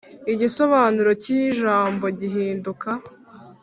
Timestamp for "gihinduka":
2.19-2.89